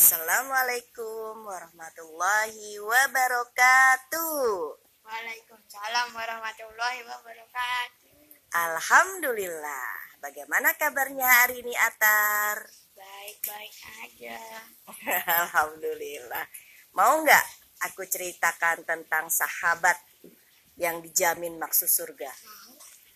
[0.00, 4.48] Assalamualaikum warahmatullahi wabarakatuh.
[5.04, 8.16] Waalaikumsalam warahmatullahi wabarakatuh.
[8.48, 9.92] Alhamdulillah.
[10.24, 12.64] Bagaimana kabarnya hari ini Atar?
[12.96, 13.76] Baik-baik
[14.08, 14.40] aja.
[15.44, 16.48] Alhamdulillah.
[16.96, 17.44] Mau nggak
[17.84, 20.00] aku ceritakan tentang sahabat
[20.80, 22.32] yang dijamin maksud surga?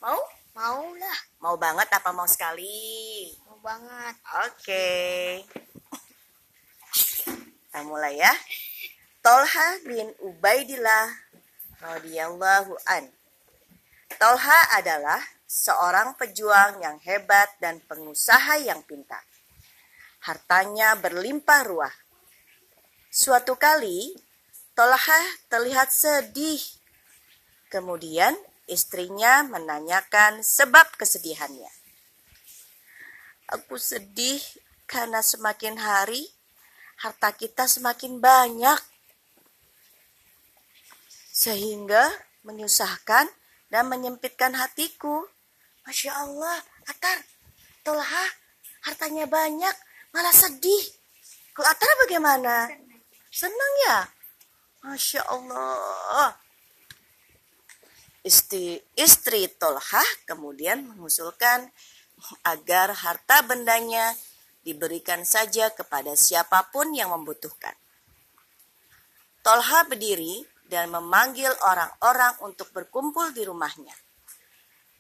[0.05, 0.21] Mau?
[0.53, 3.33] Mau lah, Mau banget apa mau sekali?
[3.49, 4.15] mau banget.
[4.45, 4.93] Oke.
[7.75, 8.31] Kita mulai ya.
[9.19, 11.11] Tolha bin Ubaidillah
[11.83, 13.11] radhiyallahu an.
[14.15, 19.27] Tolha adalah seorang pejuang yang hebat dan pengusaha yang pintar.
[20.23, 21.91] Hartanya berlimpah ruah.
[23.11, 24.15] Suatu kali,
[24.79, 25.19] Tolha
[25.51, 26.63] terlihat sedih.
[27.75, 28.39] Kemudian
[28.71, 31.75] istrinya menanyakan sebab kesedihannya.
[33.51, 34.39] Aku sedih
[34.87, 36.31] karena semakin hari
[37.01, 38.81] harta kita semakin banyak.
[41.35, 42.07] Sehingga
[42.47, 43.27] menyusahkan
[43.73, 45.27] dan menyempitkan hatiku.
[45.85, 46.57] Masya Allah,
[46.89, 47.21] Atar,
[47.85, 48.25] Tolha,
[48.89, 49.75] hartanya banyak,
[50.15, 50.85] malah sedih.
[51.53, 52.71] Kalau Atar bagaimana?
[53.29, 53.99] Senang ya?
[54.85, 56.33] Masya Allah.
[58.25, 61.69] Istri, istri Tolha kemudian mengusulkan
[62.47, 64.17] agar harta bendanya
[64.65, 67.77] diberikan saja kepada siapa pun yang membutuhkan.
[69.45, 70.41] Tolha berdiri
[70.73, 73.93] dan memanggil orang-orang untuk berkumpul di rumahnya.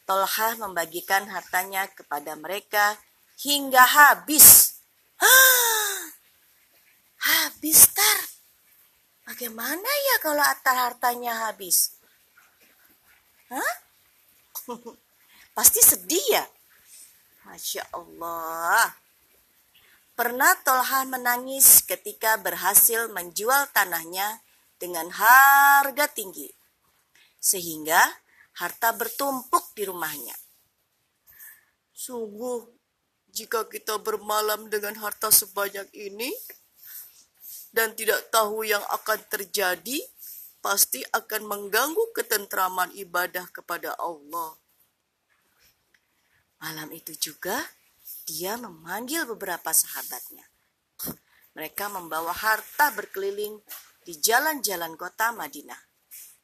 [0.04, 3.00] Tolha membagikan hartanya kepada mereka
[3.40, 4.76] hingga habis.
[5.16, 6.12] Hah,
[7.24, 8.20] habis tar.
[9.24, 11.96] Bagaimana ya kalau atar hartanya habis?
[13.48, 13.74] Hah?
[15.56, 16.44] Pasti sedih ya?
[17.48, 19.03] Masya Allah.
[20.14, 24.46] Pernah Tolha menangis ketika berhasil menjual tanahnya
[24.78, 26.54] dengan harga tinggi.
[27.42, 27.98] Sehingga
[28.54, 30.38] harta bertumpuk di rumahnya.
[31.90, 32.62] Sungguh,
[33.34, 36.30] jika kita bermalam dengan harta sebanyak ini
[37.74, 39.98] dan tidak tahu yang akan terjadi,
[40.62, 44.54] pasti akan mengganggu ketentraman ibadah kepada Allah.
[46.62, 47.58] Malam itu juga
[48.24, 50.48] dia memanggil beberapa sahabatnya.
[51.54, 53.60] Mereka membawa harta berkeliling
[54.02, 55.93] di jalan-jalan kota Madinah.